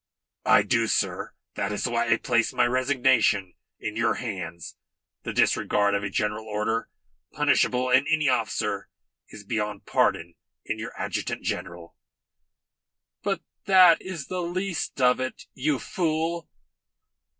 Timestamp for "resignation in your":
2.65-4.15